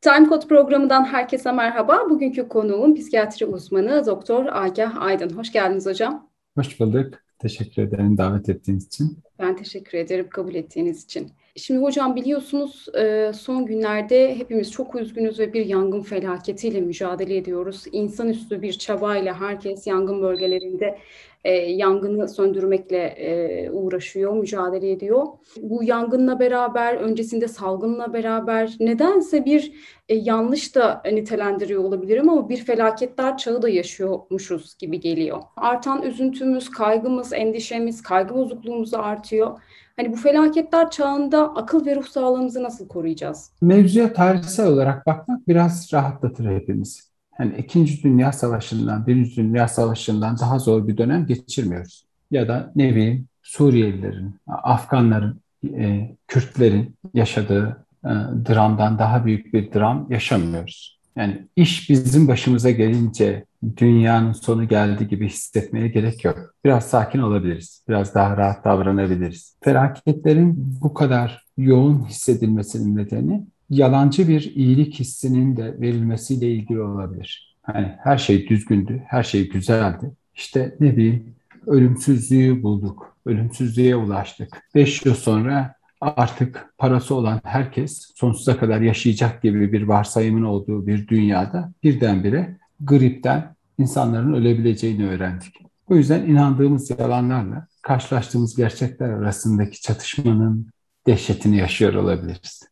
[0.00, 2.10] Time Code programından herkese merhaba.
[2.10, 5.30] Bugünkü konuğum psikiyatri uzmanı Doktor Agah Aydın.
[5.30, 6.30] Hoş geldiniz hocam.
[6.56, 7.14] Hoş bulduk.
[7.38, 9.18] Teşekkür ederim davet ettiğiniz için.
[9.38, 11.32] Ben teşekkür ederim kabul ettiğiniz için.
[11.58, 17.84] Şimdi hocam biliyorsunuz e, son günlerde hepimiz çok üzgünüz ve bir yangın felaketiyle mücadele ediyoruz.
[17.92, 20.98] İnsanüstü bir çabayla herkes yangın bölgelerinde
[21.44, 25.26] e, yangını söndürmekle e, uğraşıyor, mücadele ediyor.
[25.56, 29.72] Bu yangınla beraber, öncesinde salgınla beraber nedense bir
[30.08, 35.42] yanlış da nitelendiriyor olabilirim ama bir felaketler çağı da yaşıyormuşuz gibi geliyor.
[35.56, 39.60] Artan üzüntümüz, kaygımız, endişemiz, kaygı bozukluğumuz artıyor.
[39.98, 43.50] Hani bu felaketler çağında akıl ve ruh sağlığımızı nasıl koruyacağız?
[43.60, 47.00] Mevzuya tarihsel olarak bakmak biraz rahatlatır hepimizi
[47.32, 52.04] hani İkinci Dünya Savaşı'ndan, Birinci Dünya Savaşı'ndan daha zor bir dönem geçirmiyoruz.
[52.30, 58.10] Ya da ne bileyim Suriyelilerin, Afganların, e, Kürtlerin yaşadığı e,
[58.48, 60.98] dramdan daha büyük bir dram yaşamıyoruz.
[61.16, 63.44] Yani iş bizim başımıza gelince
[63.76, 66.54] dünyanın sonu geldi gibi hissetmeye gerek yok.
[66.64, 67.84] Biraz sakin olabiliriz.
[67.88, 69.56] Biraz daha rahat davranabiliriz.
[69.60, 77.56] Felaketlerin bu kadar yoğun hissedilmesinin nedeni yalancı bir iyilik hissinin de verilmesiyle ilgili olabilir.
[77.62, 80.10] Hani her şey düzgündü, her şey güzeldi.
[80.34, 81.34] İşte ne bileyim
[81.66, 84.62] ölümsüzlüğü bulduk, ölümsüzlüğe ulaştık.
[84.74, 91.08] Beş yıl sonra artık parası olan herkes sonsuza kadar yaşayacak gibi bir varsayımın olduğu bir
[91.08, 95.54] dünyada birdenbire gripten insanların ölebileceğini öğrendik.
[95.90, 100.66] O yüzden inandığımız yalanlarla karşılaştığımız gerçekler arasındaki çatışmanın
[101.06, 102.62] dehşetini yaşıyor olabiliriz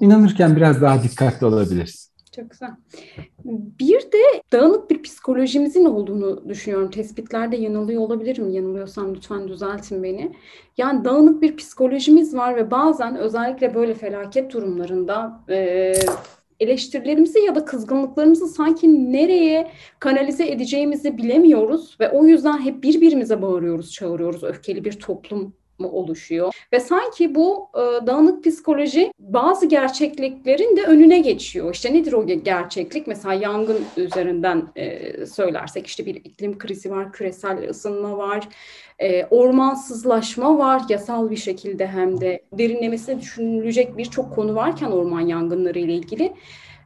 [0.00, 2.12] inanırken biraz daha dikkatli olabiliriz.
[2.36, 2.70] Çok güzel.
[3.80, 6.90] Bir de dağınık bir psikolojimizin olduğunu düşünüyorum.
[6.90, 8.50] Tespitlerde yanılıyor olabilirim.
[8.50, 10.32] Yanılıyorsam lütfen düzeltin beni.
[10.76, 15.92] Yani dağınık bir psikolojimiz var ve bazen özellikle böyle felaket durumlarında e,
[16.60, 23.92] eleştirilerimizi ya da kızgınlıklarımızı sanki nereye kanalize edeceğimizi bilemiyoruz ve o yüzden hep birbirimize bağırıyoruz,
[23.92, 24.44] çağırıyoruz.
[24.44, 26.52] Öfkeli bir toplum mı oluşuyor?
[26.72, 31.74] Ve sanki bu e, dağınık psikoloji bazı gerçekliklerin de önüne geçiyor.
[31.74, 33.06] İşte nedir o gerçeklik?
[33.06, 38.48] Mesela yangın üzerinden e, söylersek işte bir iklim krizi var, küresel ısınma var,
[38.98, 45.78] e, ormansızlaşma var yasal bir şekilde hem de derinlemesine düşünülecek birçok konu varken orman yangınları
[45.78, 46.32] ile ilgili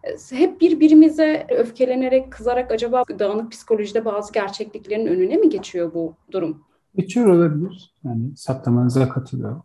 [0.04, 6.69] e, hep birbirimize öfkelenerek, kızarak acaba dağınık psikolojide bazı gerçekliklerin önüne mi geçiyor bu durum?
[6.96, 7.94] Geçiyor olabilir.
[8.04, 9.62] Yani saptamanıza katılıyorum.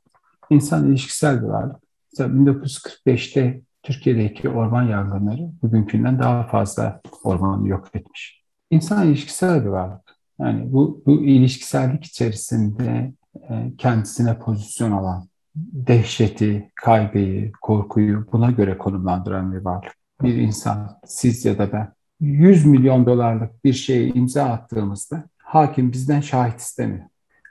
[0.49, 1.75] İnsan ilişkisel bir varlık.
[2.11, 8.43] Mesela 1945'te Türkiye'deki orman yangınları bugünkünden daha fazla ormanı yok etmiş.
[8.71, 10.15] İnsan ilişkisel bir varlık.
[10.39, 13.13] Yani bu, bu ilişkisellik içerisinde
[13.49, 19.95] e, kendisine pozisyon alan, dehşeti, kaygıyı, korkuyu buna göre konumlandıran bir varlık.
[20.21, 26.21] Bir insan, siz ya da ben 100 milyon dolarlık bir şeye imza attığımızda hakim bizden
[26.21, 27.05] şahit istemiyor.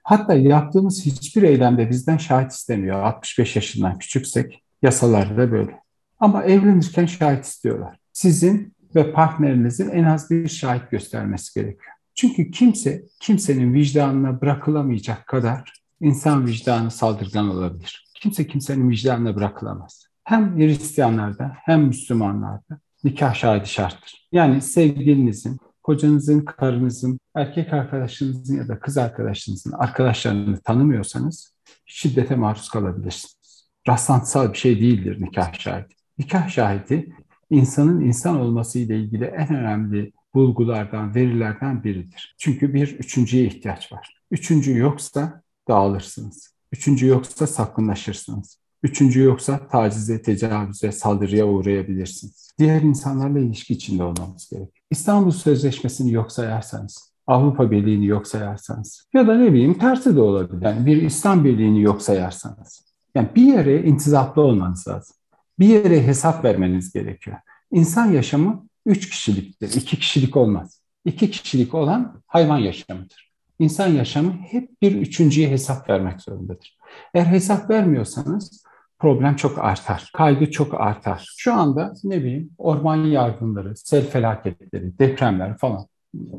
[0.05, 3.03] Hatta yaptığımız hiçbir eylemde bizden şahit istemiyor.
[3.03, 5.81] 65 yaşından küçüksek yasalarda böyle.
[6.21, 7.97] Ama evlenirken şahit istiyorlar.
[8.13, 11.93] Sizin ve partnerinizin en az bir şahit göstermesi gerekiyor.
[12.15, 18.07] Çünkü kimse kimsenin vicdanına bırakılamayacak kadar insan vicdanı saldırgan olabilir.
[18.15, 20.07] Kimse kimsenin vicdanına bırakılamaz.
[20.25, 24.29] Hem Hristiyanlarda hem Müslümanlarda nikah şahidi şarttır.
[24.33, 31.55] Yani sevgilinizin, kocanızın, karınızın, erkek arkadaşınızın ya da kız arkadaşınızın arkadaşlarını tanımıyorsanız
[31.87, 33.69] şiddete maruz kalabilirsiniz.
[33.89, 35.95] Rastlantısal bir şey değildir nikah şahidi.
[36.19, 37.15] Nikah şahidi
[37.51, 42.35] insanın insan olması ile ilgili en önemli bulgulardan, verilerden biridir.
[42.39, 44.21] Çünkü bir üçüncüye ihtiyaç var.
[44.31, 46.55] Üçüncü yoksa dağılırsınız.
[46.73, 48.59] Üçüncü yoksa sakınlaşırsınız.
[48.83, 52.51] Üçüncü yoksa tacize, tecavüze, saldırıya uğrayabilirsiniz.
[52.59, 54.84] Diğer insanlarla ilişki içinde olmamız gerek.
[54.95, 60.63] İstanbul Sözleşmesi'ni yok sayarsanız, Avrupa Birliği'ni yok sayarsanız ya da ne bileyim tersi de olabilir.
[60.63, 62.85] Yani bir İslam Birliği'ni yok sayarsanız.
[63.15, 65.17] Yani bir yere intizaplı olmanız lazım.
[65.59, 67.37] Bir yere hesap vermeniz gerekiyor.
[67.73, 69.73] İnsan yaşamı üç kişiliktir.
[69.81, 70.81] iki kişilik olmaz.
[71.05, 73.33] İki kişilik olan hayvan yaşamıdır.
[73.59, 76.79] İnsan yaşamı hep bir üçüncüye hesap vermek zorundadır.
[77.15, 78.65] Eğer hesap vermiyorsanız
[79.05, 80.11] problem çok artar.
[80.15, 81.33] Kaygı çok artar.
[81.37, 85.87] Şu anda ne bileyim orman yangınları, sel felaketleri, depremler falan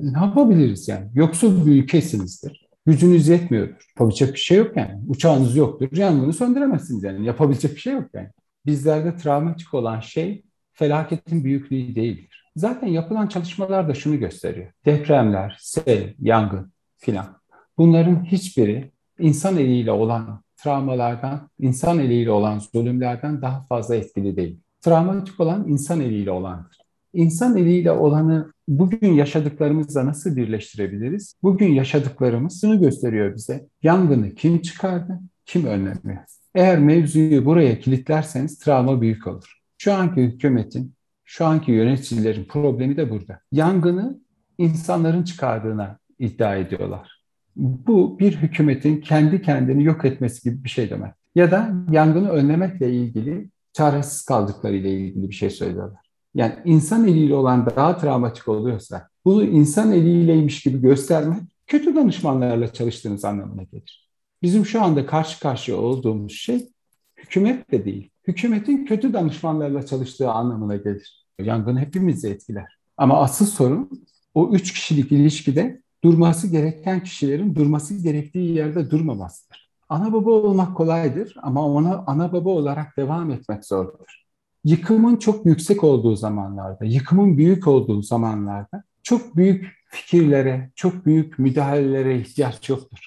[0.01, 1.09] ne yapabiliriz yani?
[1.13, 2.67] Yoksul bir ülkesinizdir.
[2.85, 3.85] Gücünüz yetmiyordur.
[3.89, 5.01] Yapabilecek bir şey yok yani.
[5.07, 5.89] Uçağınız yoktur.
[5.91, 7.25] Yangını söndüremezsiniz yani.
[7.25, 8.29] Yapabilecek bir şey yok yani.
[8.65, 12.51] Bizlerde travmatik olan şey felaketin büyüklüğü değildir.
[12.55, 14.71] Zaten yapılan çalışmalar da şunu gösteriyor.
[14.85, 17.37] Depremler, sel, yangın filan.
[17.77, 24.59] Bunların hiçbiri insan eliyle olan travmalardan, insan eliyle olan zulümlerden daha fazla etkili değil.
[24.81, 26.77] Travmatik olan insan eliyle olandır.
[27.13, 31.35] İnsan eliyle olanı bugün yaşadıklarımızla nasıl birleştirebiliriz?
[31.43, 33.67] Bugün yaşadıklarımız şunu gösteriyor bize.
[33.83, 36.23] Yangını kim çıkardı, kim önlemiyor?
[36.55, 39.59] Eğer mevzuyu buraya kilitlerseniz travma büyük olur.
[39.77, 40.93] Şu anki hükümetin,
[41.25, 43.39] şu anki yöneticilerin problemi de burada.
[43.51, 44.19] Yangını
[44.57, 47.14] insanların çıkardığına iddia ediyorlar.
[47.55, 51.13] Bu bir hükümetin kendi kendini yok etmesi gibi bir şey demek.
[51.35, 55.99] Ya da yangını önlemekle ilgili çaresiz kaldıkları ile ilgili bir şey söylüyorlar.
[56.35, 63.25] Yani insan eliyle olan daha travmatik oluyorsa bunu insan eliyleymiş gibi göstermek kötü danışmanlarla çalıştığınız
[63.25, 64.09] anlamına gelir.
[64.41, 66.69] Bizim şu anda karşı karşıya olduğumuz şey
[67.17, 68.09] hükümet de değil.
[68.27, 71.25] Hükümetin kötü danışmanlarla çalıştığı anlamına gelir.
[71.39, 72.77] Yangın hepimizi etkiler.
[72.97, 79.69] Ama asıl sorun o üç kişilik ilişkide durması gereken kişilerin durması gerektiği yerde durmamasıdır.
[79.89, 84.25] Ana baba olmak kolaydır ama ona ana baba olarak devam etmek zordur.
[84.63, 92.19] Yıkımın çok yüksek olduğu zamanlarda, yıkımın büyük olduğu zamanlarda çok büyük fikirlere, çok büyük müdahalelere
[92.19, 92.99] ihtiyaç yoktur.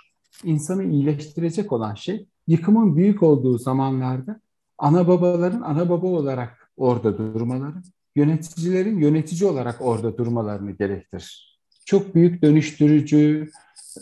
[0.44, 4.40] İnsanı iyileştirecek olan şey yıkımın büyük olduğu zamanlarda
[4.78, 7.82] ana babaların ana baba olarak orada durmaları,
[8.16, 11.57] yöneticilerin yönetici olarak orada durmalarını gerektirir.
[11.88, 13.50] Çok büyük dönüştürücü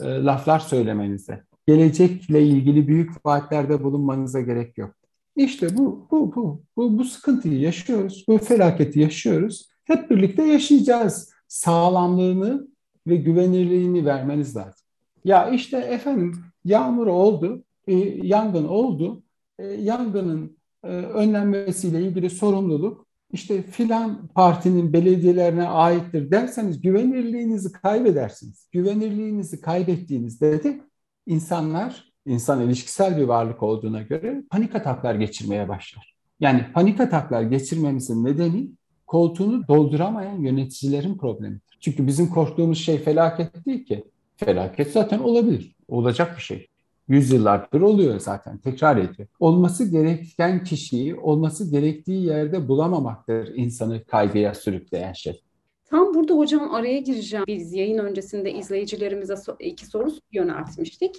[0.00, 4.94] e, laflar söylemenize, gelecekle ilgili büyük vaatlerde bulunmanıza gerek yok.
[5.36, 9.68] İşte bu, bu, bu, bu, bu sıkıntıyı yaşıyoruz, bu felaketi yaşıyoruz.
[9.84, 11.32] Hep birlikte yaşayacağız.
[11.48, 12.68] Sağlamlığını
[13.06, 14.86] ve güvenirliğini vermeniz lazım.
[15.24, 19.22] Ya işte efendim yağmur oldu, e, yangın oldu.
[19.58, 23.05] E, yangının e, önlenmesiyle ilgili sorumluluk
[23.36, 28.68] işte filan partinin belediyelerine aittir derseniz güvenirliğinizi kaybedersiniz.
[28.72, 30.80] Güvenirliğinizi kaybettiğinizde de
[31.26, 36.16] insanlar insan ilişkisel bir varlık olduğuna göre panik ataklar geçirmeye başlar.
[36.40, 38.70] Yani panik ataklar geçirmemizin nedeni
[39.06, 41.78] koltuğunu dolduramayan yöneticilerin problemidir.
[41.80, 44.04] Çünkü bizim korktuğumuz şey felaket değil ki.
[44.36, 45.76] Felaket zaten olabilir.
[45.88, 46.68] Olacak bir şey.
[47.08, 49.28] Yüzyıllardır oluyor zaten, tekrar ediyor.
[49.40, 55.42] Olması gereken kişiyi olması gerektiği yerde bulamamaktır insanı kaygıya sürükleyen şey.
[55.90, 57.44] Tam burada hocam araya gireceğim.
[57.46, 61.16] Biz yayın öncesinde izleyicilerimize iki soru yöneltmiştik.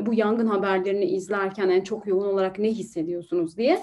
[0.00, 3.78] Bu yangın haberlerini izlerken en çok yoğun olarak ne hissediyorsunuz diye.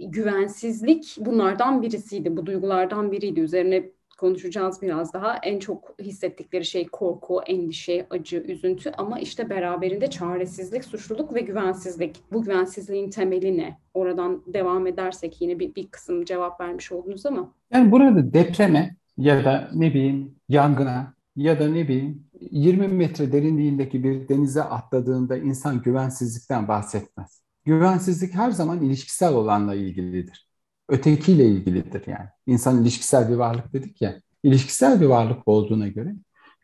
[0.00, 2.36] Güvensizlik bunlardan birisiydi.
[2.36, 3.40] Bu duygulardan biriydi.
[3.40, 5.36] Üzerine konuşacağız biraz daha.
[5.36, 12.16] En çok hissettikleri şey korku, endişe, acı, üzüntü ama işte beraberinde çaresizlik, suçluluk ve güvensizlik.
[12.32, 13.78] Bu güvensizliğin temeli ne?
[13.94, 17.54] Oradan devam edersek yine bir, bir kısım cevap vermiş oldunuz ama.
[17.72, 24.04] Yani burada depreme ya da ne bileyim yangına ya da ne bileyim 20 metre derinliğindeki
[24.04, 27.42] bir denize atladığında insan güvensizlikten bahsetmez.
[27.64, 30.49] Güvensizlik her zaman ilişkisel olanla ilgilidir.
[30.90, 32.28] Ötekiyle ilgilidir yani.
[32.46, 34.20] İnsan ilişkisel bir varlık dedik ya.
[34.42, 36.14] İlişkisel bir varlık olduğuna göre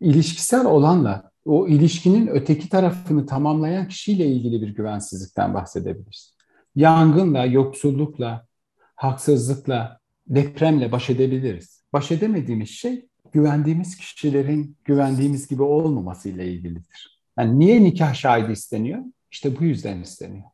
[0.01, 6.37] ilişkisel olanla o ilişkinin öteki tarafını tamamlayan kişiyle ilgili bir güvensizlikten bahsedebiliriz.
[6.75, 8.47] Yangınla, yoksullukla,
[8.95, 17.21] haksızlıkla, depremle baş edebiliriz baş edemediğimiz şey güvendiğimiz kişilerin güvendiğimiz gibi olmaması ile ilgilidir.
[17.39, 19.03] Yani niye nikah şahidi isteniyor?
[19.31, 20.45] İşte bu yüzden isteniyor.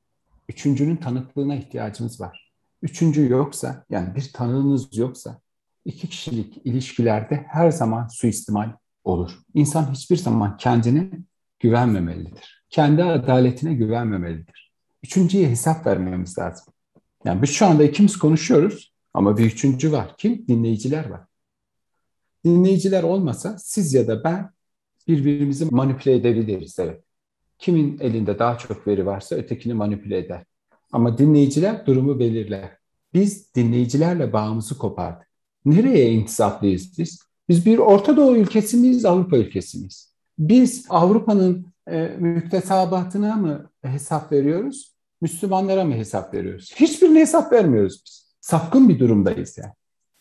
[0.49, 2.42] Üçüncünün tanıklığına ihtiyacımız var.
[2.83, 5.41] Üçüncü yoksa, yani bir tanığınız yoksa
[5.85, 8.73] iki kişilik ilişkilerde her zaman suistimal
[9.05, 9.39] olur.
[9.55, 11.11] İnsan hiçbir zaman kendine
[11.61, 12.65] güvenmemelidir.
[12.71, 14.73] Kendi adaletine güvenmemelidir.
[15.03, 16.75] Üçüncüye hesap vermemiz lazım.
[17.25, 20.15] Yani biz şu anda ikimiz konuşuyoruz ama bir üçüncü var.
[20.19, 20.49] Kim?
[20.49, 21.21] Dinleyiciler var.
[22.45, 24.51] Dinleyiciler olmasa siz ya da ben
[25.09, 26.79] birbirimizi manipüle edebiliriz.
[26.79, 27.05] Evet.
[27.59, 30.45] Kimin elinde daha çok veri varsa ötekini manipüle eder.
[30.93, 32.82] Ama dinleyiciler durumu belirler.
[33.15, 35.29] Biz dinleyicilerle bağımızı kopardık.
[35.65, 37.19] Nereye intisaplıyız biz?
[37.49, 40.15] Biz bir Orta Doğu ülkesi miyiz, Avrupa ülkesi miyiz?
[40.39, 46.73] Biz Avrupa'nın e, müktesabatına mı hesap veriyoruz, Müslümanlara mı hesap veriyoruz?
[46.77, 48.33] Hiçbirine hesap vermiyoruz biz.
[48.41, 49.73] Sapkın bir durumdayız yani.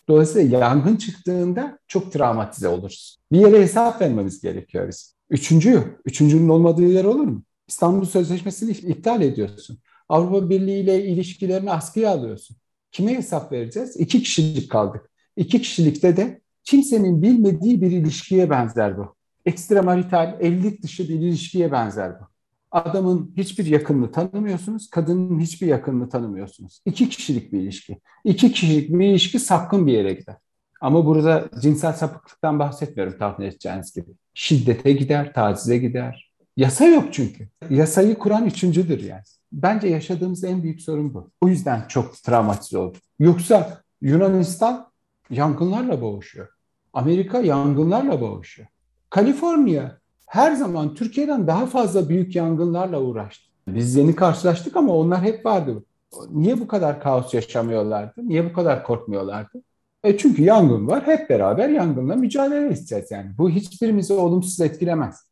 [0.08, 3.18] Dolayısıyla yangın çıktığında çok travmatize oluruz.
[3.32, 5.16] Bir yere hesap vermemiz gerekiyor biz.
[5.30, 7.44] Üçüncü, üçüncünün olmadığı yer olur mu?
[7.68, 9.80] İstanbul Sözleşmesi'ni iptal ediyorsun.
[10.10, 12.58] Avrupa Birliği ile ilişkilerini askıya alıyorsun.
[12.92, 13.96] Kime hesap vereceğiz?
[13.98, 15.10] İki kişilik kaldık.
[15.36, 19.16] İki kişilikte de kimsenin bilmediği bir ilişkiye benzer bu.
[19.46, 22.24] Ekstramarital, evlilik dışı bir ilişkiye benzer bu.
[22.72, 26.82] Adamın hiçbir yakınını tanımıyorsunuz, kadının hiçbir yakınını tanımıyorsunuz.
[26.86, 28.00] İki kişilik bir ilişki.
[28.24, 30.36] İki kişilik bir ilişki sapkın bir yere gider.
[30.82, 34.12] Ama burada cinsel sapıklıktan bahsetmiyorum tahmin edeceğiniz gibi.
[34.34, 36.32] Şiddete gider, tacize gider.
[36.58, 37.48] Yasa yok çünkü.
[37.70, 39.24] Yasayı kuran üçüncüdür yani.
[39.52, 41.30] Bence yaşadığımız en büyük sorun bu.
[41.42, 43.02] O yüzden çok travmatize olduk.
[43.20, 44.92] Yoksa Yunanistan
[45.30, 46.48] yangınlarla boğuşuyor.
[46.94, 48.68] Amerika yangınlarla boğuşuyor.
[49.10, 53.52] Kaliforniya her zaman Türkiye'den daha fazla büyük yangınlarla uğraştı.
[53.68, 55.84] Biz yeni karşılaştık ama onlar hep vardı.
[56.30, 58.14] Niye bu kadar kaos yaşamıyorlardı?
[58.18, 59.62] Niye bu kadar korkmuyorlardı?
[60.04, 61.08] E çünkü yangın var.
[61.08, 63.32] Hep beraber yangınla mücadele edeceğiz yani.
[63.38, 65.28] Bu hiçbirimizi olumsuz etkilemez.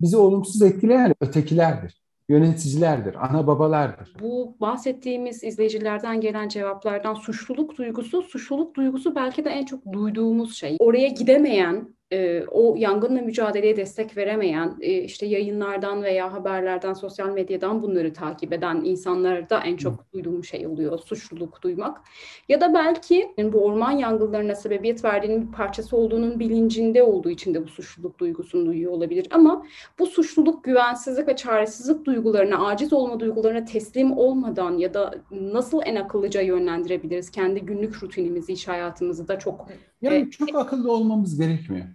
[0.00, 4.14] Bizi olumsuz etkileyen ötekilerdir yöneticilerdir, ana babalardır.
[4.20, 10.76] Bu bahsettiğimiz izleyicilerden gelen cevaplardan suçluluk duygusu, suçluluk duygusu belki de en çok duyduğumuz şey.
[10.80, 17.82] Oraya gidemeyen e, o yangınla mücadeleye destek veremeyen, e, işte yayınlardan veya haberlerden, sosyal medyadan
[17.82, 22.00] bunları takip eden insanlarda en çok duyduğum şey oluyor, suçluluk duymak.
[22.48, 27.64] Ya da belki bu orman yangınlarına sebebiyet verdiğinin bir parçası olduğunun bilincinde olduğu için de
[27.64, 29.26] bu suçluluk duygusunu duyuyor olabilir.
[29.30, 29.66] Ama
[29.98, 35.96] bu suçluluk, güvensizlik ve çaresizlik duygularına, aciz olma duygularına teslim olmadan ya da nasıl en
[35.96, 39.68] akıllıca yönlendirebiliriz kendi günlük rutinimizi, iş hayatımızı da çok...
[40.04, 41.86] Yani e, çok akıllı olmamız gerekmiyor.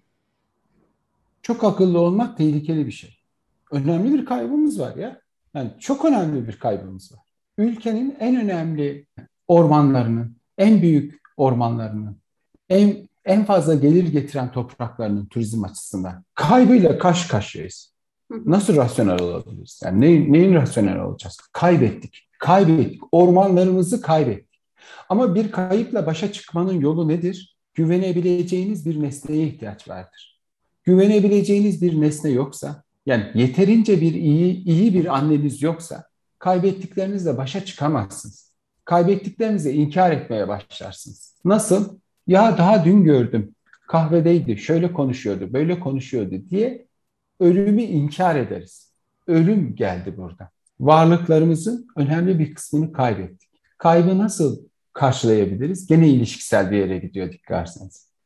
[1.41, 3.17] Çok akıllı olmak tehlikeli bir şey.
[3.71, 5.21] Önemli bir kaybımız var ya.
[5.53, 7.19] Yani çok önemli bir kaybımız var.
[7.57, 9.05] Ülkenin en önemli
[9.47, 12.17] ormanlarının, en büyük ormanlarının,
[12.69, 17.93] en en fazla gelir getiren topraklarının turizm açısından kaybıyla kaş karşıyayız.
[18.45, 19.81] Nasıl rasyonel olabiliriz?
[19.83, 21.37] Yani ne, neyin rasyonel olacağız?
[21.51, 22.29] Kaybettik.
[22.39, 23.01] Kaybettik.
[23.11, 24.61] Ormanlarımızı kaybettik.
[25.09, 27.58] Ama bir kayıpla başa çıkmanın yolu nedir?
[27.73, 30.39] Güvenebileceğiniz bir nesneye ihtiyaç vardır
[30.89, 36.03] güvenebileceğiniz bir nesne yoksa, yani yeterince bir iyi iyi bir anneniz yoksa
[36.39, 38.53] kaybettiklerinizle başa çıkamazsınız.
[38.85, 41.35] Kaybettiklerinizi inkar etmeye başlarsınız.
[41.45, 41.99] Nasıl?
[42.27, 43.55] Ya daha dün gördüm.
[43.87, 46.87] Kahvedeydi, şöyle konuşuyordu, böyle konuşuyordu diye
[47.39, 48.93] ölümü inkar ederiz.
[49.27, 50.49] Ölüm geldi burada.
[50.79, 53.49] Varlıklarımızın önemli bir kısmını kaybettik.
[53.77, 54.68] Kaybı nasıl
[54.99, 55.87] karşılayabiliriz?
[55.87, 57.77] Gene ilişkisel bir yere gidiyor dikkat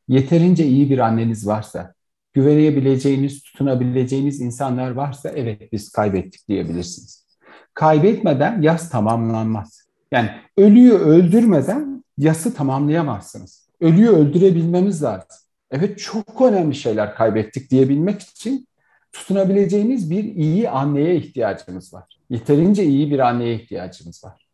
[0.08, 1.94] Yeterince iyi bir anneniz varsa,
[2.34, 7.26] güvenebileceğiniz, tutunabileceğiniz insanlar varsa evet biz kaybettik diyebilirsiniz.
[7.74, 9.88] Kaybetmeden yas tamamlanmaz.
[10.12, 13.70] Yani ölüyü öldürmeden yası tamamlayamazsınız.
[13.82, 15.28] Ölüyü öldürebilmemiz lazım.
[15.72, 18.68] Evet çok önemli şeyler kaybettik diyebilmek için
[19.12, 22.20] tutunabileceğiniz bir iyi anneye ihtiyacımız var.
[22.30, 24.48] Yeterince iyi bir anneye ihtiyacımız var.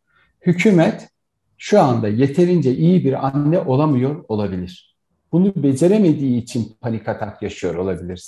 [0.46, 1.08] Hükümet
[1.62, 4.96] şu anda yeterince iyi bir anne olamıyor olabilir.
[5.32, 8.26] Bunu beceremediği için panik atak yaşıyor olabiliriz.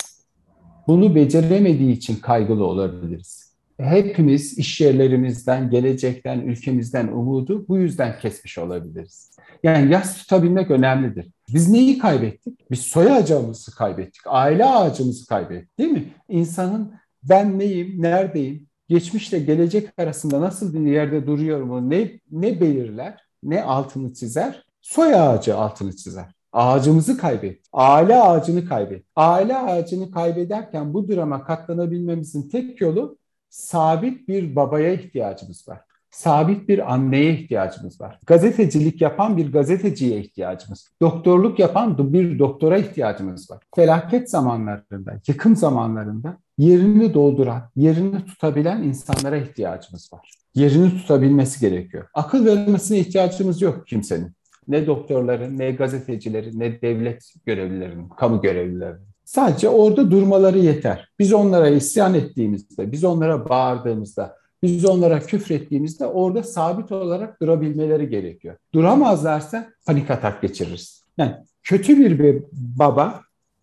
[0.86, 3.52] Bunu beceremediği için kaygılı olabiliriz.
[3.78, 9.30] Hepimiz iş yerlerimizden, gelecekten, ülkemizden umudu bu yüzden kesmiş olabiliriz.
[9.62, 11.26] Yani yas tutabilmek önemlidir.
[11.54, 12.70] Biz neyi kaybettik?
[12.70, 16.04] Biz soy ağacımızı kaybettik, aile ağacımızı kaybettik değil mi?
[16.28, 23.62] İnsanın ben neyim, neredeyim, geçmişle gelecek arasında nasıl bir yerde duruyorum ne, ne belirler, ne
[23.62, 24.66] altını çizer?
[24.80, 26.34] Soy ağacı altını çizer.
[26.52, 27.64] Ağacımızı kaybettik.
[27.72, 29.06] Aile ağacını kaybettik.
[29.16, 33.18] Aile ağacını kaybederken bu drama katlanabilmemizin tek yolu
[33.48, 35.80] sabit bir babaya ihtiyacımız var.
[36.12, 38.18] Sabit bir anneye ihtiyacımız var.
[38.26, 40.88] Gazetecilik yapan bir gazeteciye ihtiyacımız.
[41.02, 43.58] Doktorluk yapan bir doktora ihtiyacımız var.
[43.76, 50.30] Felaket zamanlarında, yıkım zamanlarında yerini dolduran, yerini tutabilen insanlara ihtiyacımız var.
[50.54, 52.06] Yerini tutabilmesi gerekiyor.
[52.14, 54.32] Akıl vermesine ihtiyacımız yok kimsenin.
[54.68, 59.06] Ne doktorların, ne gazetecilerin, ne devlet görevlilerinin, kamu görevlilerinin.
[59.24, 61.08] Sadece orada durmaları yeter.
[61.18, 68.56] Biz onlara isyan ettiğimizde, biz onlara bağırdığımızda, biz onlara küfrettiğimizde orada sabit olarak durabilmeleri gerekiyor.
[68.74, 71.04] Duramazlarsa panik atak geçiririz.
[71.18, 73.22] Yani kötü bir baba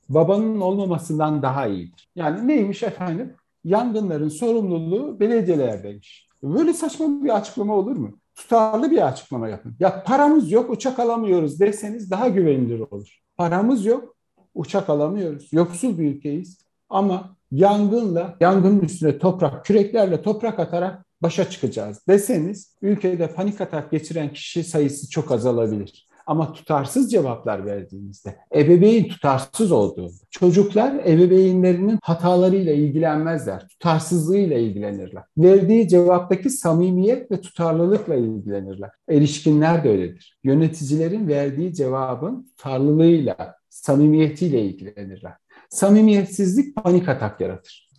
[0.10, 2.10] babanın olmamasından daha iyidir.
[2.16, 3.34] Yani neymiş efendim?
[3.64, 6.30] Yangınların sorumluluğu belediyelerdeymiş.
[6.44, 8.20] Böyle saçma bir açıklama olur mu?
[8.40, 9.76] tutarlı bir açıklama yapın.
[9.80, 13.20] Ya paramız yok, uçak alamıyoruz deseniz daha güvenilir olur.
[13.38, 14.16] Paramız yok,
[14.54, 15.54] uçak alamıyoruz.
[15.54, 23.34] Yoksul bir ülkeyiz ama yangınla, yangının üstüne toprak, küreklerle toprak atarak başa çıkacağız deseniz ülkede
[23.34, 26.10] panik atak geçiren kişi sayısı çok azalabilir.
[26.30, 35.24] Ama tutarsız cevaplar verdiğinizde, ebeveyn tutarsız olduğunda, çocuklar ebeveynlerinin hatalarıyla ilgilenmezler, tutarsızlığıyla ilgilenirler.
[35.38, 38.90] Verdiği cevaptaki samimiyet ve tutarlılıkla ilgilenirler.
[39.10, 40.38] Erişkinler de öyledir.
[40.44, 45.34] Yöneticilerin verdiği cevabın tutarlılığıyla, samimiyetiyle ilgilenirler.
[45.70, 47.90] Samimiyetsizlik panik atak yaratır.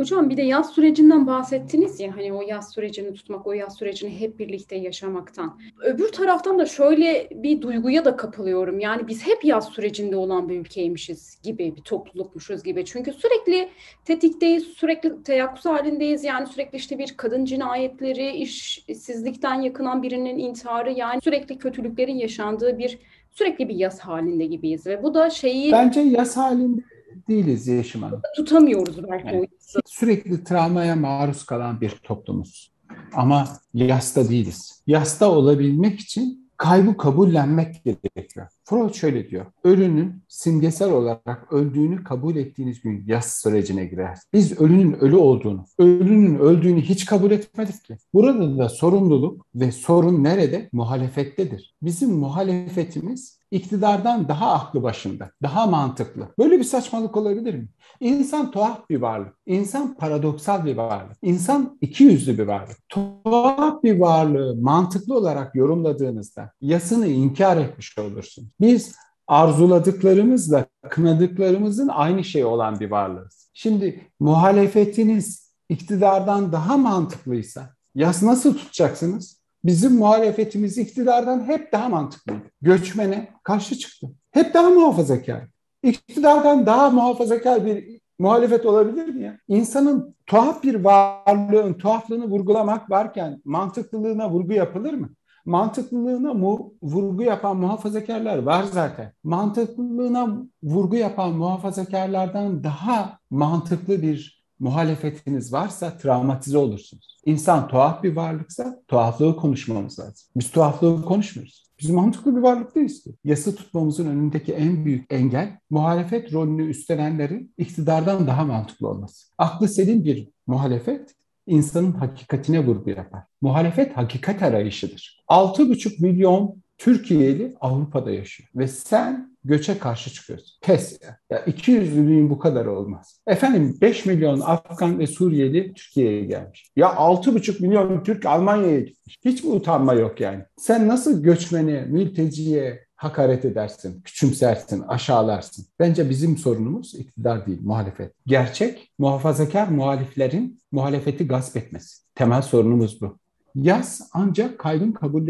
[0.00, 4.20] Hocam bir de yaz sürecinden bahsettiniz ya hani o yaz sürecini tutmak, o yaz sürecini
[4.20, 5.60] hep birlikte yaşamaktan.
[5.84, 8.80] Öbür taraftan da şöyle bir duyguya da kapılıyorum.
[8.80, 12.84] Yani biz hep yaz sürecinde olan bir ülkeymişiz gibi, bir toplulukmuşuz gibi.
[12.84, 13.68] Çünkü sürekli
[14.04, 16.24] tetikteyiz, sürekli teyakkuz halindeyiz.
[16.24, 22.98] Yani sürekli işte bir kadın cinayetleri, işsizlikten yakınan birinin intiharı yani sürekli kötülüklerin yaşandığı bir
[23.38, 25.72] sürekli bir yaz halinde gibiyiz ve bu da şeyi...
[25.72, 26.82] Bence yaz halinde
[27.28, 28.20] değiliz Yeşim Hanım.
[28.36, 32.72] Tutamıyoruz belki yani, o Sürekli travmaya maruz kalan bir toplumuz.
[33.14, 34.82] Ama yasta değiliz.
[34.86, 38.46] Yasta olabilmek için kaybı kabullenmek gerekiyor.
[38.64, 39.46] Freud şöyle diyor.
[39.64, 44.18] Ölünün simgesel olarak öldüğünü kabul ettiğiniz gün yas sürecine girer.
[44.32, 47.96] Biz ölünün ölü olduğunu, ölünün öldüğünü hiç kabul etmedik ki.
[48.14, 50.68] Burada da sorumluluk ve sorun nerede?
[50.72, 51.74] Muhalefettedir.
[51.82, 56.28] Bizim muhalefetimiz iktidardan daha aklı başında, daha mantıklı.
[56.38, 57.68] Böyle bir saçmalık olabilir mi?
[58.00, 59.34] İnsan tuhaf bir varlık.
[59.46, 61.16] İnsan paradoksal bir varlık.
[61.22, 62.88] İnsan iki yüzlü bir varlık.
[62.88, 68.50] Tuhaf bir varlığı mantıklı olarak yorumladığınızda yasını inkar etmiş olursun.
[68.60, 68.94] Biz
[69.26, 73.50] arzuladıklarımızla kınadıklarımızın aynı şey olan bir varlığız.
[73.54, 79.35] Şimdi muhalefetiniz iktidardan daha mantıklıysa yas nasıl tutacaksınız?
[79.64, 82.44] Bizim muhalefetimiz iktidardan hep daha mantıklıydı.
[82.62, 84.06] Göçmene karşı çıktı.
[84.30, 85.46] Hep daha muhafazakar.
[85.82, 89.38] İktidardan daha muhafazakar bir muhalefet olabilir mi ya?
[89.48, 95.10] İnsanın tuhaf bir varlığın tuhaflığını vurgulamak varken mantıklılığına vurgu yapılır mı?
[95.44, 99.12] Mantıklılığına mu, vurgu yapan muhafazakarlar var zaten.
[99.24, 107.20] Mantıklılığına vurgu yapan muhafazakarlardan daha mantıklı bir muhalefetiniz varsa travmatize olursunuz.
[107.26, 110.28] İnsan tuhaf bir varlıksa tuhaflığı konuşmamız lazım.
[110.36, 111.66] Biz tuhaflığı konuşmuyoruz.
[111.80, 113.10] Biz mantıklı bir varlık değiliz ki.
[113.24, 119.26] Yasa tutmamızın önündeki en büyük engel muhalefet rolünü üstlenenlerin iktidardan daha mantıklı olması.
[119.38, 121.14] Aklı selim bir muhalefet
[121.46, 123.22] insanın hakikatine vurgu yapar.
[123.40, 125.24] Muhalefet hakikat arayışıdır.
[125.28, 130.48] 6,5 milyon Türkiye'li Avrupa'da yaşıyor ve sen göçe karşı çıkıyorsun.
[130.62, 131.18] Pes ya.
[131.30, 133.20] ya 200'lülüğün bu kadar olmaz.
[133.26, 136.70] Efendim 5 milyon Afgan ve Suriyeli Türkiye'ye gelmiş.
[136.76, 139.16] Ya 6,5 milyon Türk Almanya'ya gitmiş.
[139.24, 140.44] Hiç mi utanma yok yani?
[140.56, 145.66] Sen nasıl göçmene, mülteciye, hakaret edersin, küçümsersin, aşağılarsın.
[145.78, 148.12] Bence bizim sorunumuz iktidar değil, muhalefet.
[148.26, 152.02] Gerçek, muhafazakar muhaliflerin muhalefeti gasp etmesi.
[152.14, 153.18] Temel sorunumuz bu.
[153.54, 155.28] Yaz ancak kaybın kabul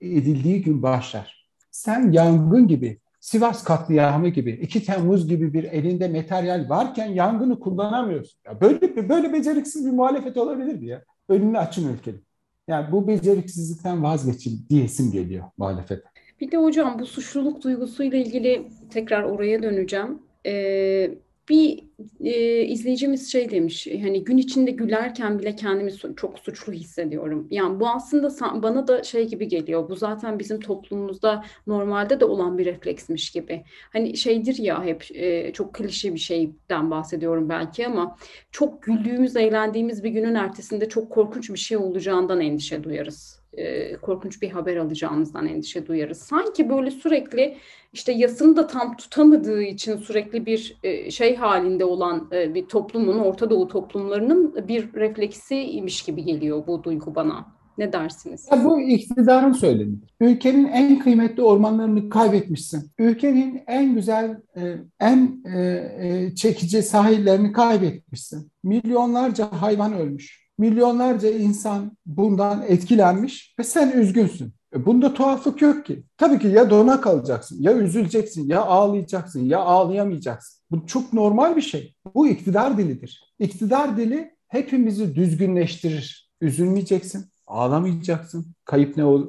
[0.00, 1.48] edildiği gün başlar.
[1.70, 8.40] Sen yangın gibi, Sivas katliamı gibi, 2 Temmuz gibi bir elinde materyal varken yangını kullanamıyorsun.
[8.46, 11.04] Ya böyle böyle beceriksiz bir muhalefet olabilir mi ya?
[11.28, 12.24] Önünü açın ülkenin.
[12.68, 16.02] Yani bu beceriksizlikten vazgeçin diyesim geliyor muhalefete.
[16.40, 20.18] Bir de hocam bu suçluluk duygusuyla ilgili tekrar oraya döneceğim.
[20.46, 21.10] Ee,
[21.48, 21.84] bir
[22.20, 27.48] e, izleyicimiz şey demiş hani gün içinde gülerken bile kendimi çok suçlu hissediyorum.
[27.50, 29.88] Yani bu aslında bana da şey gibi geliyor.
[29.88, 33.64] Bu zaten bizim toplumumuzda normalde de olan bir refleksmiş gibi.
[33.92, 38.16] Hani şeydir ya hep e, çok klişe bir şeyden bahsediyorum belki ama
[38.50, 44.42] çok güldüğümüz, eğlendiğimiz bir günün ertesinde çok korkunç bir şey olacağından endişe duyarız e, korkunç
[44.42, 46.18] bir haber alacağımızdan endişe duyarız.
[46.18, 47.56] Sanki böyle sürekli
[47.92, 53.18] işte yasını da tam tutamadığı için sürekli bir e, şey halinde olan e, bir toplumun,
[53.18, 57.54] Orta Doğu toplumlarının bir refleksiymiş gibi geliyor bu duygu bana.
[57.78, 58.48] Ne dersiniz?
[58.52, 59.96] Ya bu iktidarın söylemi.
[60.20, 62.90] Ülkenin en kıymetli ormanlarını kaybetmişsin.
[62.98, 65.60] Ülkenin en güzel, e, en e,
[66.00, 68.50] e, çekici sahillerini kaybetmişsin.
[68.62, 74.54] Milyonlarca hayvan ölmüş milyonlarca insan bundan etkilenmiş ve sen üzgünsün.
[74.74, 76.04] E, bunda tuhaflık yok ki.
[76.16, 80.62] Tabii ki ya dona kalacaksın, ya üzüleceksin, ya ağlayacaksın, ya ağlayamayacaksın.
[80.70, 81.94] Bu çok normal bir şey.
[82.14, 83.34] Bu iktidar dilidir.
[83.38, 86.30] İktidar dili hepimizi düzgünleştirir.
[86.40, 88.46] Üzülmeyeceksin, ağlamayacaksın.
[88.64, 89.28] Kayıp ne olur?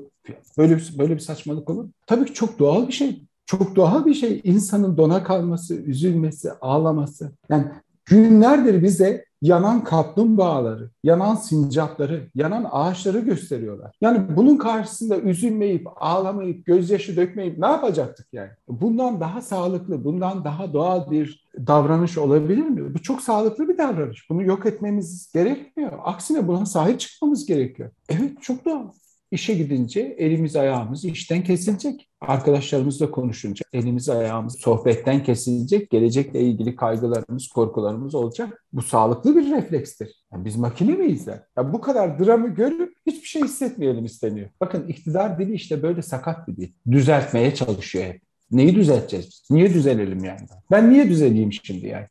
[0.58, 1.90] Böyle bir, böyle bir saçmalık olur.
[2.08, 3.26] Tabii ki çok doğal bir şey.
[3.46, 4.42] Çok doğal bir şey.
[4.44, 7.32] İnsanın dona kalması, üzülmesi, ağlaması.
[7.50, 7.66] Yani
[8.06, 13.96] günlerdir bize yanan kaplumbağaları, yanan sincapları, yanan ağaçları gösteriyorlar.
[14.02, 18.50] Yani bunun karşısında üzülmeyip, ağlamayıp, gözyaşı dökmeyip ne yapacaktık yani?
[18.68, 22.94] Bundan daha sağlıklı, bundan daha doğal bir davranış olabilir mi?
[22.94, 24.30] Bu çok sağlıklı bir davranış.
[24.30, 25.92] Bunu yok etmemiz gerekmiyor.
[26.04, 27.90] Aksine buna sahip çıkmamız gerekiyor.
[28.10, 28.88] Evet çok doğal.
[29.36, 32.10] İşe gidince elimiz ayağımız işten kesilecek.
[32.22, 35.90] Arkadaşlarımızla konuşunca elimiz ayağımız sohbetten kesilecek.
[35.90, 38.66] Gelecekle ilgili kaygılarımız, korkularımız olacak.
[38.74, 40.26] Bu sağlıklı bir reflekstir.
[40.34, 41.48] Yani biz makine miyiz ya?
[41.58, 41.74] ya?
[41.74, 44.50] Bu kadar dramı görüp hiçbir şey hissetmeyelim isteniyor.
[44.62, 46.72] Bakın iktidar dili işte böyle sakat bir dil.
[46.92, 48.25] Düzeltmeye çalışıyor hep.
[48.52, 49.44] Neyi düzelteceğiz?
[49.50, 50.48] Niye düzelelim yani?
[50.72, 52.06] Ben niye düzeleyim şimdi yani?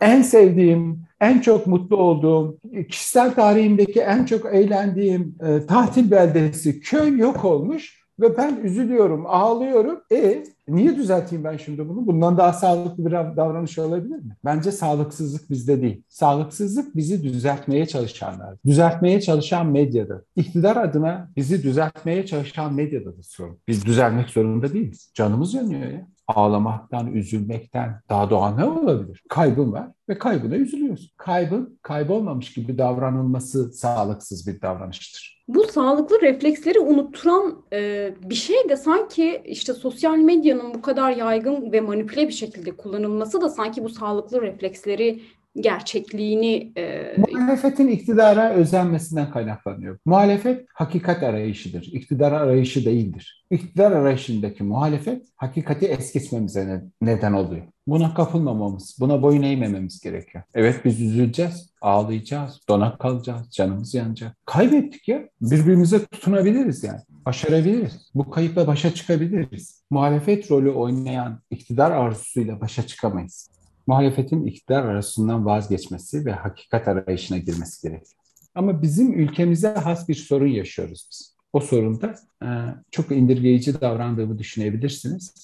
[0.00, 2.58] En sevdiğim, en çok mutlu olduğum,
[2.90, 10.00] kişisel tarihimdeki en çok eğlendiğim e, tatil beldesi köy yok olmuş ve ben üzülüyorum, ağlıyorum.
[10.12, 12.06] E niye düzelteyim ben şimdi bunu?
[12.06, 14.36] Bundan daha sağlıklı bir davranış olabilir mi?
[14.44, 16.02] Bence sağlıksızlık bizde değil.
[16.08, 18.56] Sağlıksızlık bizi düzeltmeye çalışanlar.
[18.66, 20.22] Düzeltmeye çalışan medyada.
[20.36, 23.58] İktidar adına bizi düzeltmeye çalışan medyada da sorun.
[23.68, 25.10] Biz düzelmek zorunda değiliz.
[25.14, 26.06] Canımız yanıyor ya
[26.36, 29.22] ağlamaktan, üzülmekten daha doğal ne olabilir?
[29.28, 31.10] Kaybın var ve kaybına üzülüyorsun.
[31.16, 35.39] Kaybın kaybolmamış gibi davranılması sağlıksız bir davranıştır.
[35.54, 41.72] Bu sağlıklı refleksleri unutturan e, bir şey de sanki işte sosyal medyanın bu kadar yaygın
[41.72, 45.22] ve manipüle bir şekilde kullanılması da sanki bu sağlıklı refleksleri
[45.56, 46.72] gerçekliğini...
[46.76, 47.14] E...
[47.16, 49.98] Muhalefetin iktidara özenmesinden kaynaklanıyor.
[50.04, 51.90] Muhalefet hakikat arayışıdır.
[51.92, 53.44] İktidar arayışı değildir.
[53.50, 57.62] İktidar arayışındaki muhalefet hakikati es geçmemize neden oluyor.
[57.86, 60.44] Buna kapılmamamız, buna boyun eğmememiz gerekiyor.
[60.54, 64.36] Evet biz üzüleceğiz, ağlayacağız, donak kalacağız, canımız yanacak.
[64.46, 65.28] Kaybettik ya.
[65.40, 67.00] Birbirimize tutunabiliriz yani.
[67.26, 68.10] Başarabiliriz.
[68.14, 69.84] Bu kayıpla başa çıkabiliriz.
[69.90, 73.50] Muhalefet rolü oynayan iktidar arzusuyla başa çıkamayız
[73.86, 78.20] muhalefetin iktidar arasından vazgeçmesi ve hakikat arayışına girmesi gerekiyor.
[78.54, 81.36] Ama bizim ülkemize has bir sorun yaşıyoruz biz.
[81.52, 82.48] O sorunda e,
[82.90, 85.34] çok indirgeyici davrandığımı düşünebilirsiniz.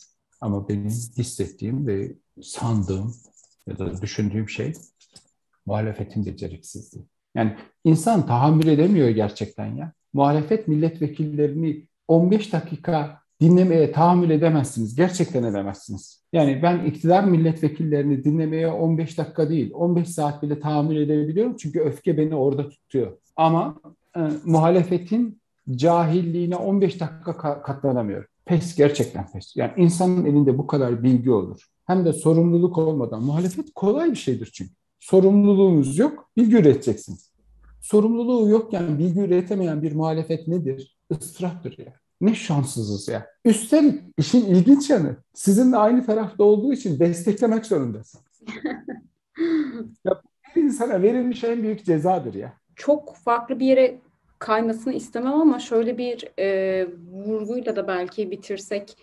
[0.41, 3.15] Ama benim hissettiğim ve sandığım
[3.67, 4.73] ya da düşündüğüm şey
[5.67, 7.05] muhalefetin beceriksizliği.
[7.35, 9.93] Yani insan tahammül edemiyor gerçekten ya.
[10.13, 14.95] Muhalefet milletvekillerini 15 dakika dinlemeye tahammül edemezsiniz.
[14.95, 16.23] Gerçekten edemezsiniz.
[16.33, 21.57] Yani ben iktidar milletvekillerini dinlemeye 15 dakika değil, 15 saat bile tahammül edebiliyorum.
[21.57, 23.17] Çünkü öfke beni orada tutuyor.
[23.37, 23.75] Ama
[24.17, 28.29] e, muhalefetin cahilliğine 15 dakika katlanamıyorum.
[28.45, 29.57] Pes gerçekten pes.
[29.57, 31.67] Yani insanın elinde bu kadar bilgi olur.
[31.87, 33.23] Hem de sorumluluk olmadan.
[33.23, 34.73] Muhalefet kolay bir şeydir çünkü.
[35.01, 37.33] Sorumluluğunuz yok, bilgi üreteceksiniz.
[37.81, 40.99] Sorumluluğu yokken bilgi üretemeyen bir muhalefet nedir?
[41.11, 41.93] Israftır yani.
[42.21, 43.27] Ne şanssızız ya.
[43.45, 48.21] Üstelik işin ilginç yanı sizinle aynı tarafta olduğu için desteklemek zorundasın.
[50.05, 50.23] ya,
[50.57, 52.53] bir insana verilmiş en büyük cezadır ya.
[52.77, 54.01] Çok farklı bir yere
[54.39, 58.97] kaymasını istemem ama şöyle bir e, vurguyla da belki bitirsek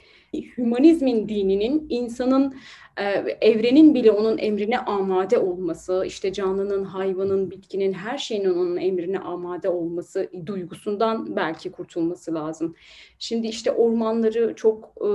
[0.58, 2.56] hümanizmin dininin insanın
[3.00, 3.04] e,
[3.42, 9.70] evrenin bile onun emrine amade olması, işte canlının, hayvanın, bitkinin, her şeyin onun emrine amade
[9.70, 12.76] olması duygusundan belki kurtulması lazım.
[13.20, 15.10] Şimdi işte ormanları çok e,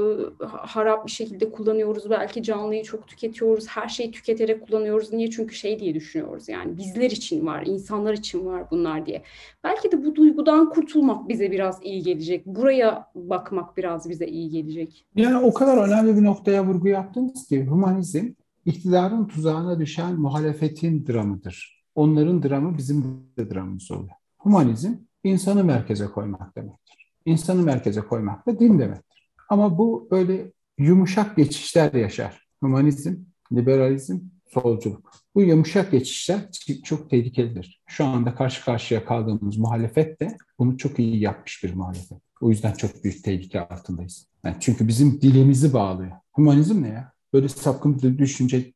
[0.47, 5.13] harap bir şekilde kullanıyoruz, belki canlıyı çok tüketiyoruz, her şeyi tüketerek kullanıyoruz.
[5.13, 5.31] Niye?
[5.31, 9.23] Çünkü şey diye düşünüyoruz yani bizler için var, insanlar için var bunlar diye.
[9.65, 12.47] Belki de bu duygudan kurtulmak bize biraz iyi gelecek.
[12.47, 15.05] Buraya bakmak biraz bize iyi gelecek.
[15.17, 18.29] Yani o kadar önemli bir noktaya vurgu yaptınız ki humanizm
[18.65, 21.85] iktidarın tuzağına düşen muhalefetin dramıdır.
[21.95, 23.03] Onların dramı bizim
[23.39, 24.17] de dramımız oluyor.
[24.39, 24.93] Humanizm
[25.25, 27.13] insanı merkeze koymak demektir.
[27.25, 29.31] İnsanı merkeze koymak da din demektir.
[29.49, 32.49] Ama bu böyle yumuşak geçişler yaşar.
[32.61, 33.17] Humanizm,
[33.53, 35.13] liberalizm, solculuk.
[35.35, 36.51] Bu yumuşak geçişler
[36.85, 37.83] çok tehlikelidir.
[37.87, 42.19] Şu anda karşı karşıya kaldığımız muhalefet de bunu çok iyi yapmış bir muhalefet.
[42.41, 44.27] O yüzden çok büyük tehlike altındayız.
[44.45, 46.13] Yani çünkü bizim dilimizi bağlıyor.
[46.33, 47.13] Humanizm ne ya?
[47.33, 48.73] Böyle sapkın bir düşünce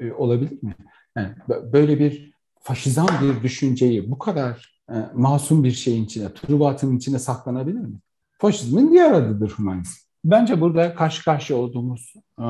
[0.00, 0.74] e, olabilir mi?
[1.16, 7.18] Yani böyle bir faşizan bir düşünceyi bu kadar e, masum bir şeyin içine, trubatın içine
[7.18, 7.98] saklanabilir mi?
[8.38, 10.00] Faşizmin diğer adıdır humanizm.
[10.24, 12.44] Bence burada karşı karşıya olduğumuz e,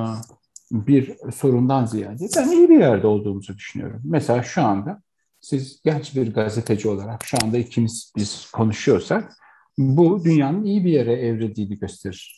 [0.70, 4.01] bir sorundan ziyade ben iyi bir yerde olduğumuzu düşünüyorum.
[4.05, 5.03] Mesela şu anda
[5.40, 9.33] siz genç bir gazeteci olarak şu anda ikimiz biz konuşuyorsak
[9.79, 12.38] bu dünyanın iyi bir yere evrildiğini gösterir.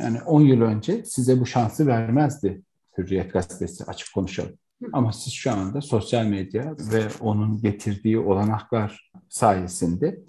[0.00, 2.62] Yani 10 yıl önce size bu şansı vermezdi
[2.98, 4.52] Hürriyet Gazetesi açık konuşalım.
[4.92, 10.20] Ama siz şu anda sosyal medya ve onun getirdiği olanaklar sayesinde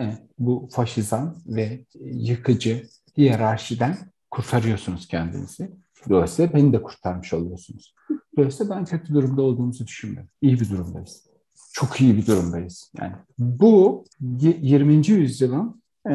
[0.00, 2.86] e, bu faşizan ve yıkıcı
[3.16, 3.96] hiyerarşiden
[4.30, 5.70] kurtarıyorsunuz kendinizi.
[6.08, 7.94] Dolayısıyla beni de kurtarmış oluyorsunuz.
[8.36, 10.30] Dolayısıyla ben kötü durumda olduğumuzu düşünmüyorum.
[10.42, 11.26] İyi bir durumdayız.
[11.72, 12.92] Çok iyi bir durumdayız.
[13.00, 15.08] Yani bu 20.
[15.08, 16.14] yüzyılın e,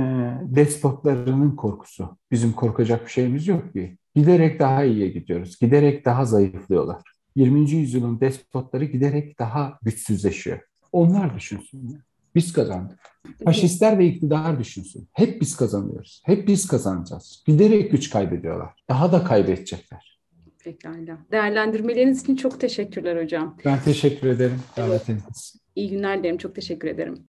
[0.56, 2.18] despotlarının korkusu.
[2.32, 3.98] Bizim korkacak bir şeyimiz yok ki.
[4.16, 5.60] Giderek daha iyiye gidiyoruz.
[5.60, 7.02] Giderek daha zayıflıyorlar.
[7.36, 7.72] 20.
[7.72, 10.60] yüzyılın despotları giderek daha güçsüzleşiyor.
[10.92, 12.00] Onlar düşünsün.
[12.36, 13.00] Biz kazandık.
[13.46, 15.08] Faşistler ve iktidar düşünsün.
[15.14, 16.22] Hep biz kazanıyoruz.
[16.26, 17.44] Hep biz kazanacağız.
[17.48, 18.84] Giderek güç kaybediyorlar.
[18.90, 20.20] Daha da kaybedecekler.
[20.64, 21.18] Pekala.
[21.32, 23.58] Değerlendirmeleriniz için çok teşekkürler hocam.
[23.66, 25.56] Ben teşekkür ederim davetiniz.
[25.76, 26.38] İyi günler dilerim.
[26.38, 27.28] Çok teşekkür ederim.